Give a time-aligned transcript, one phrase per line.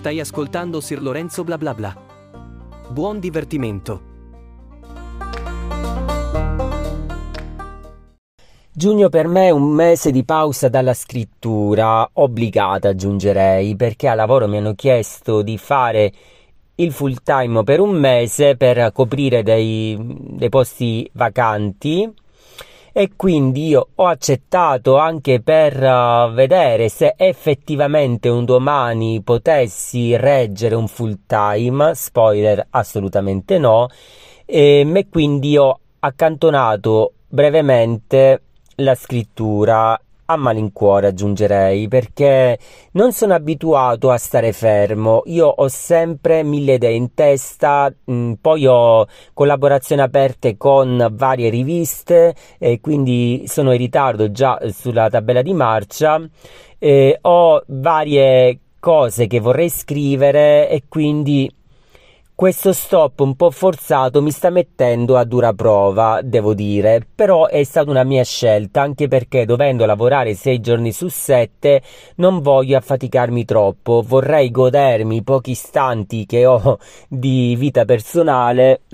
[0.00, 1.94] Stai ascoltando Sir Lorenzo bla bla bla.
[2.88, 4.00] Buon divertimento.
[8.72, 14.48] Giugno per me è un mese di pausa dalla scrittura, obbligata aggiungerei, perché a lavoro
[14.48, 16.10] mi hanno chiesto di fare
[16.76, 22.10] il full time per un mese per coprire dei, dei posti vacanti
[22.92, 30.74] e quindi io ho accettato anche per uh, vedere se effettivamente un domani potessi reggere
[30.74, 33.88] un full time, spoiler assolutamente no,
[34.44, 38.42] e quindi ho accantonato brevemente
[38.76, 42.58] la scrittura a malincuore aggiungerei perché
[42.92, 45.22] non sono abituato a stare fermo.
[45.26, 51.50] Io ho sempre mille idee in testa mh, mm, poi ho collaborazioni aperte con varie
[51.50, 56.20] riviste e quindi sono in ritardo già sulla tabella di marcia
[57.22, 61.50] ho varie cose che vorrei scrivere e quindi
[62.40, 67.62] questo stop un po' forzato mi sta mettendo a dura prova, devo dire, però è
[67.64, 71.82] stata una mia scelta, anche perché dovendo lavorare sei giorni su sette
[72.14, 78.84] non voglio affaticarmi troppo, vorrei godermi i pochi istanti che ho di vita personale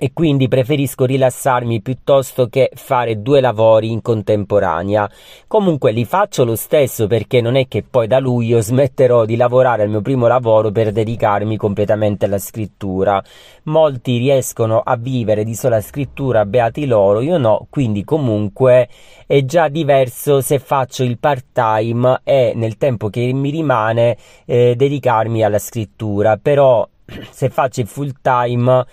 [0.00, 5.10] e quindi preferisco rilassarmi piuttosto che fare due lavori in contemporanea.
[5.48, 9.82] Comunque li faccio lo stesso perché non è che poi da luglio smetterò di lavorare
[9.82, 13.20] al mio primo lavoro per dedicarmi completamente alla scrittura.
[13.64, 18.88] Molti riescono a vivere di sola scrittura, beati loro, io no, quindi comunque
[19.26, 24.76] è già diverso se faccio il part time e nel tempo che mi rimane eh,
[24.76, 26.88] dedicarmi alla scrittura, però
[27.30, 28.86] se faccio il full time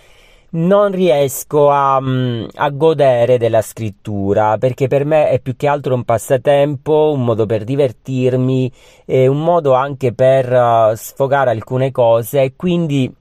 [0.55, 5.95] non riesco a, mm, a, godere della scrittura perché per me è più che altro
[5.95, 8.71] un passatempo, un modo per divertirmi
[9.05, 13.13] e un modo anche per uh, sfogare alcune cose quindi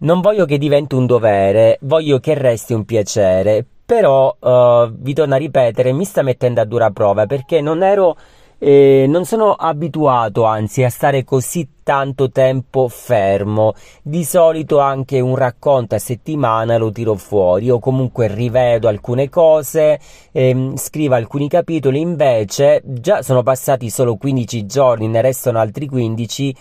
[0.00, 5.34] non voglio che diventi un dovere, voglio che resti un piacere, però uh, vi torno
[5.34, 8.16] a ripetere, mi sta mettendo a dura prova perché non ero
[8.58, 13.74] eh, non sono abituato anzi a stare così tanto tempo fermo.
[14.02, 20.00] Di solito anche un racconto a settimana lo tiro fuori o comunque rivedo alcune cose,
[20.32, 26.56] ehm, scrivo alcuni capitoli, invece già sono passati solo 15 giorni, ne restano altri 15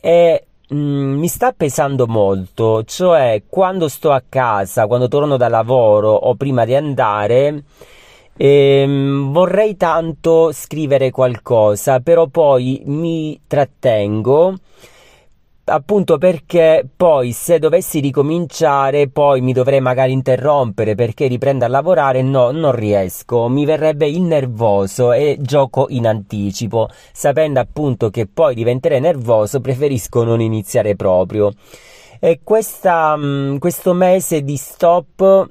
[0.00, 6.12] e mm, mi sta pesando molto, cioè quando sto a casa, quando torno da lavoro
[6.12, 7.64] o prima di andare
[8.36, 14.54] Ehm, vorrei tanto scrivere qualcosa, però poi mi trattengo
[15.64, 22.20] appunto perché poi se dovessi ricominciare poi mi dovrei magari interrompere perché riprendo a lavorare
[22.22, 28.56] no non riesco mi verrebbe il nervoso e gioco in anticipo sapendo appunto che poi
[28.56, 31.52] diventerei nervoso preferisco non iniziare proprio.
[32.24, 35.48] E questa, mm, questo mese di stop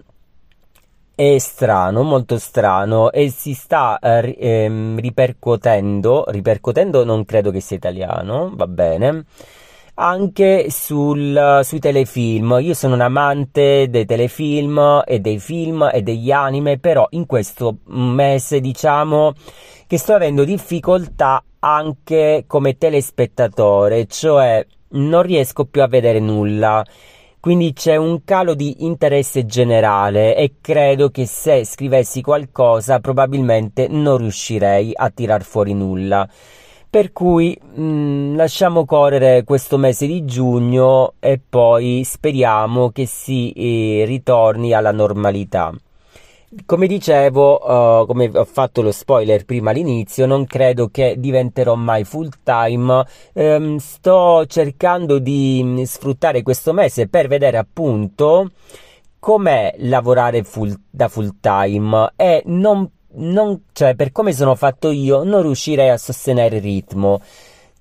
[1.21, 7.75] è strano, molto strano e si sta eh, ehm, ripercuotendo, ripercuotendo non credo che sia
[7.77, 9.25] italiano, va bene,
[9.95, 12.57] anche sul, sui telefilm.
[12.61, 17.77] Io sono un amante dei telefilm e dei film e degli anime, però in questo
[17.85, 19.33] mese diciamo
[19.85, 26.83] che sto avendo difficoltà anche come telespettatore, cioè non riesco più a vedere nulla
[27.41, 34.17] quindi c'è un calo di interesse generale e credo che se scrivessi qualcosa probabilmente non
[34.17, 36.29] riuscirei a tirar fuori nulla.
[36.87, 43.51] Per cui mh, mm, lasciamo correre questo mese di giugno e poi speriamo che si
[43.53, 45.73] eh, ritorni alla normalità.
[46.65, 52.03] Come dicevo, uh, come ho fatto lo spoiler prima all'inizio, non credo che diventerò mai
[52.03, 53.05] full time.
[53.31, 58.51] Um, sto cercando di mm, sfruttare questo mese per vedere appunto
[59.17, 65.23] com'è lavorare full, da full time e non, non, cioè, per come sono fatto io,
[65.23, 67.21] non riuscirei a sostenere il ritmo.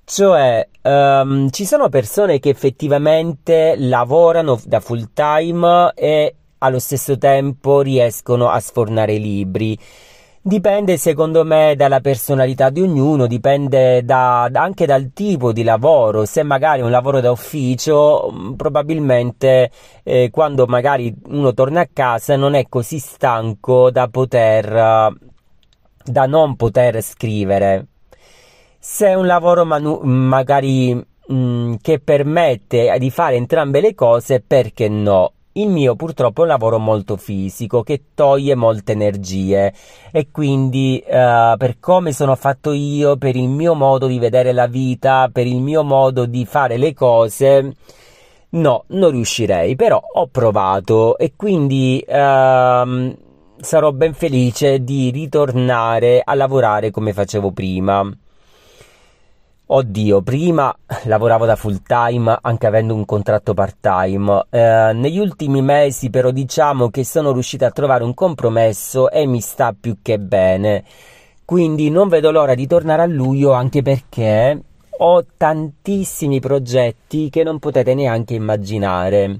[0.05, 7.81] Cioè, um, ci sono persone che effettivamente lavorano da full time e allo stesso tempo
[7.81, 9.79] riescono a sfornare libri.
[10.43, 16.25] Dipende secondo me dalla personalità di ognuno, dipende da, anche dal tipo di lavoro.
[16.25, 19.71] Se magari è un lavoro da ufficio, mm, probabilmente
[20.03, 25.15] eh, quando magari uno torna a casa non è così stanco da poter,
[26.05, 27.87] da non poter scrivere.
[28.79, 34.41] Se è un lavoro manu- magari mh, mm, che permette di fare entrambe le cose,
[34.41, 35.33] perché no?
[35.53, 39.75] Il mio purtroppo è un lavoro molto fisico che toglie molte energie
[40.13, 44.69] e quindi uh, per come sono fatto io, per il mio modo di vedere la
[44.69, 47.75] vita, per il mio modo di fare le cose,
[48.51, 53.17] no, non riuscirei, però ho provato e quindi uh,
[53.61, 58.09] sarò ben felice di ritornare a lavorare come facevo prima.
[59.73, 64.47] Oddio, prima lavoravo da full time anche avendo un contratto part time.
[64.51, 69.41] Eh, negli ultimi mesi però diciamo che sono riuscito a trovare un compromesso e mi
[69.41, 70.83] sta più che bene.
[71.45, 77.61] Quindi non vedo l'ora di tornare a luglio anche perché ho tantissimi progetti che non
[77.61, 79.39] potete neanche immaginare.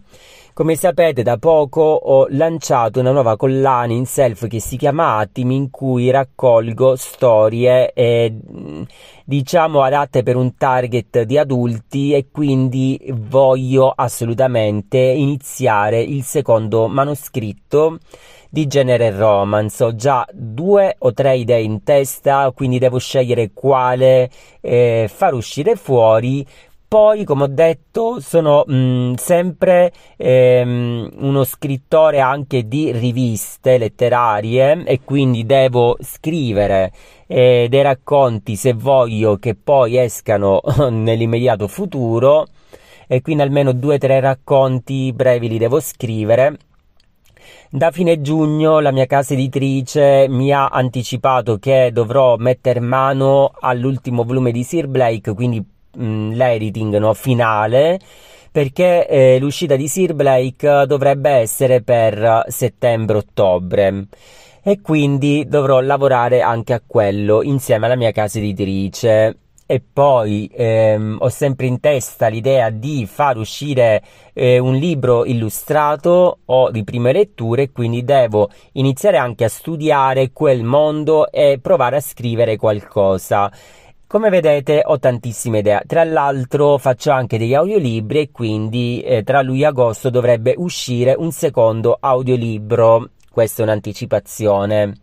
[0.61, 5.57] Come sapete da poco ho lanciato una nuova collana in self che si chiama Attimi
[5.57, 8.37] in cui raccolgo storie eh,
[9.25, 17.97] diciamo adatte per un target di adulti e quindi voglio assolutamente iniziare il secondo manoscritto
[18.51, 19.83] di genere romance.
[19.83, 24.29] Ho già due o tre idee in testa, quindi devo scegliere quale
[24.61, 26.47] eh, far uscire fuori.
[26.91, 34.83] Poi, come ho detto, sono mh, mm, sempre ehm, uno scrittore anche di riviste letterarie
[34.83, 36.91] e quindi devo scrivere
[37.29, 40.61] eh, dei racconti se voglio che poi escano
[40.91, 42.49] nell'immediato futuro
[43.07, 46.59] e quindi almeno due o tre racconti brevi li devo scrivere.
[47.71, 54.25] Da fine giugno la mia casa editrice mi ha anticipato che dovrò mettere mano all'ultimo
[54.25, 55.65] volume di Sir Blake, quindi
[56.01, 57.99] mh, mm, l'editing no, finale
[58.53, 64.07] perché eh, l'uscita di Sir Blake dovrebbe essere per settembre-ottobre
[64.63, 69.37] e quindi dovrò lavorare anche a quello insieme alla mia casa editrice
[69.71, 74.03] e poi ehm, ho sempre in testa l'idea di far uscire
[74.33, 80.65] eh, un libro illustrato o di prime letture, quindi devo iniziare anche a studiare quel
[80.65, 83.49] mondo e provare a scrivere qualcosa.
[84.11, 89.41] Come vedete ho tantissime idee, tra l'altro faccio anche degli audiolibri e quindi eh, tra
[89.41, 94.95] luglio e agosto dovrebbe uscire un secondo audiolibro, questa è un'anticipazione.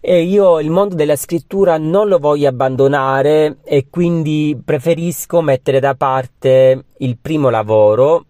[0.00, 5.94] E io il mondo della scrittura non lo voglio abbandonare e quindi preferisco mettere da
[5.94, 8.27] parte il primo lavoro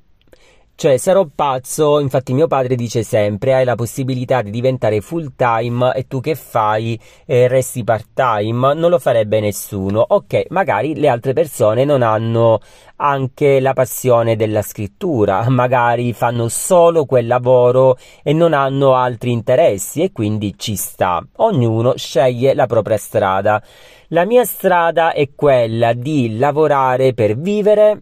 [0.78, 5.92] cioè, sarò pazzo, infatti mio padre dice sempre, hai la possibilità di diventare full time
[5.92, 6.96] e tu che fai?
[7.26, 8.74] Eh, resti part time?
[8.74, 10.04] Non lo farebbe nessuno.
[10.06, 12.60] Ok, magari le altre persone non hanno
[12.94, 20.02] anche la passione della scrittura, magari fanno solo quel lavoro e non hanno altri interessi
[20.02, 21.20] e quindi ci sta.
[21.38, 23.60] Ognuno sceglie la propria strada.
[24.10, 27.98] La mia strada è quella di lavorare per vivere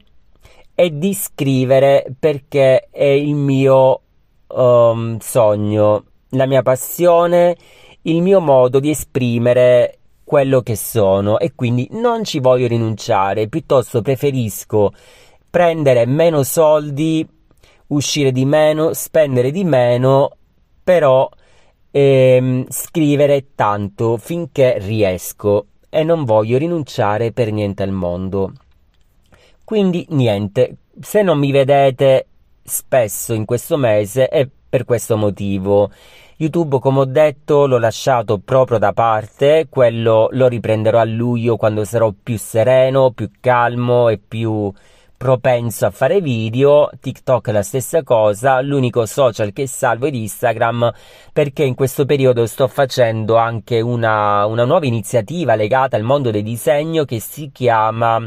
[0.77, 4.01] e di scrivere perché è il mio
[4.49, 7.57] um, sogno, la mia passione,
[8.03, 14.03] il mio modo di esprimere quello che sono e quindi non ci voglio rinunciare, piuttosto
[14.03, 14.93] preferisco
[15.49, 17.27] prendere meno soldi,
[17.87, 20.31] uscire di meno, spendere di meno,
[20.85, 21.27] però
[21.91, 28.53] ehm, scrivere tanto finché riesco e non voglio rinunciare per niente al mondo.
[29.67, 32.29] Quindi niente, se non mi vedete
[32.63, 35.91] spesso in questo mese è per questo motivo.
[36.37, 41.85] YouTube, come ho detto, l'ho lasciato proprio da parte, quello lo riprenderò a luglio quando
[41.85, 44.73] sarò più sereno, più calmo e più
[45.17, 50.93] propenso a fare video, TikTok la stessa cosa, l'unico social che salvo è Instagram
[51.33, 56.43] perché in questo periodo sto facendo anche una, una nuova iniziativa legata al mondo del
[56.43, 58.25] disegno che si chiama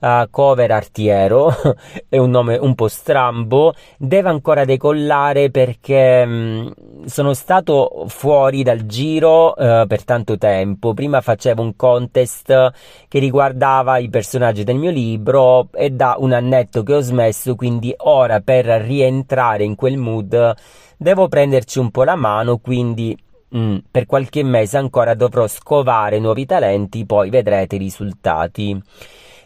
[0.00, 1.52] uh, Cover Artiero,
[2.08, 8.62] è un nome un po' strambo, deve ancora decollare perché mh, mm, sono stato fuori
[8.62, 12.72] dal giro uh, per tanto tempo, prima facevo un contest
[13.08, 17.94] che riguardava i personaggi del mio libro e da un annetto che ho smesso, quindi
[17.98, 20.54] ora per rientrare in quel mood
[20.96, 23.16] devo prenderci un po' la mano, quindi
[23.56, 28.82] mm, per qualche mese ancora dovrò scovare nuovi talenti, poi vedrete i risultati.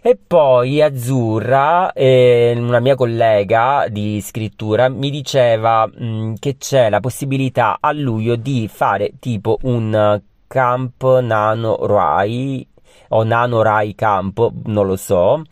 [0.03, 6.89] E poi Azzurra, eh, una mia collega di scrittura, mi diceva mh, mm, che c'è
[6.89, 12.67] la possibilità a luglio di fare tipo un camp nano Rai
[13.09, 15.43] o nano Rai camp, non lo so,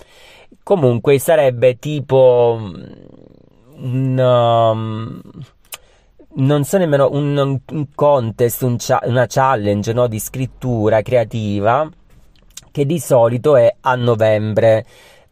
[0.62, 2.59] Comunque sarebbe tipo
[3.76, 5.21] un, um,
[6.35, 11.90] non so nemmeno un, un contest, un una challenge no, di scrittura creativa
[12.71, 14.85] che di solito è a novembre.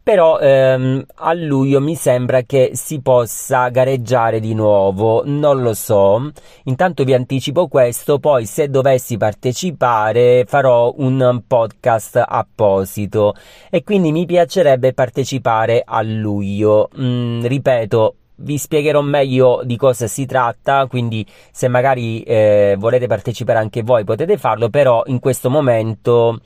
[0.07, 6.31] però ehm, a luglio mi sembra che si possa gareggiare di nuovo, non lo so.
[6.67, 13.35] Intanto vi anticipo questo, poi se dovessi partecipare farò un podcast apposito
[13.69, 16.89] e quindi mi piacerebbe partecipare a luglio.
[17.01, 23.59] Mm, ripeto, vi spiegherò meglio di cosa si tratta, quindi se magari eh, volete partecipare
[23.59, 26.41] anche voi potete farlo, però in questo momento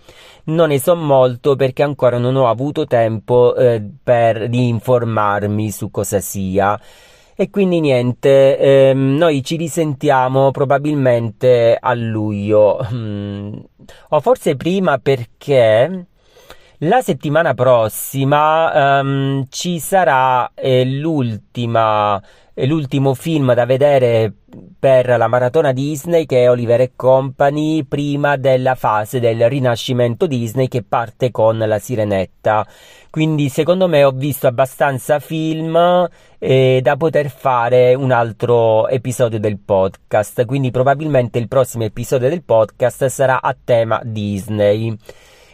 [0.45, 5.91] non ne so molto perché ancora non ho avuto tempo eh, per, di informarmi su
[5.91, 6.79] cosa sia.
[7.35, 13.53] E quindi niente, ehm, noi ci risentiamo probabilmente a luglio, mm,
[14.11, 16.07] o forse prima perché
[16.83, 22.23] la settimana prossima um, ci sarà eh, l'ultima,
[22.55, 24.33] eh, l'ultimo film da vedere
[24.79, 30.69] per la maratona Disney che è Oliver e Company prima della fase del rinascimento Disney
[30.69, 32.67] che parte con la Sirenetta.
[33.11, 36.09] Quindi secondo me ho visto abbastanza film
[36.39, 40.47] eh, da poter fare un altro episodio del podcast.
[40.47, 44.97] Quindi probabilmente il prossimo episodio del podcast sarà a tema Disney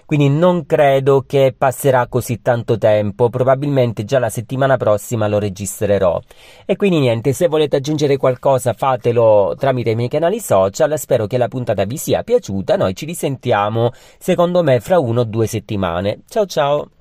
[0.06, 6.20] quindi non credo che passerà così tanto tempo, probabilmente già la settimana prossima lo registrerò.
[6.64, 11.36] E quindi niente, se volete aggiungere qualcosa fatelo tramite i miei canali social, spero che
[11.36, 16.20] la puntata vi sia piaciuta, noi ci risentiamo secondo me fra uno o due settimane.
[16.28, 16.95] Ciao ciao!